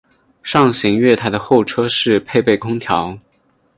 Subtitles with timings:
[0.41, 3.15] 上行月台的候车室配备空调。